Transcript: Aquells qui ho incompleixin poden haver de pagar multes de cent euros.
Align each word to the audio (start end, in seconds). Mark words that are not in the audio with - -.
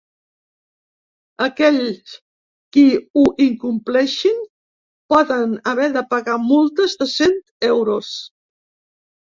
Aquells 1.47 2.13
qui 2.77 2.85
ho 3.17 3.25
incompleixin 3.45 4.41
poden 5.15 5.55
haver 5.73 5.89
de 5.99 6.05
pagar 6.15 6.39
multes 6.49 6.99
de 7.03 7.11
cent 7.17 7.41
euros. 7.73 8.13